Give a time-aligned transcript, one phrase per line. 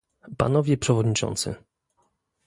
[0.37, 1.55] Panowie przewodniczący!